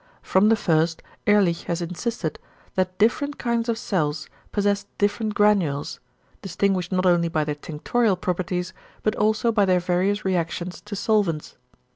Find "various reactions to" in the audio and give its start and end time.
9.79-10.95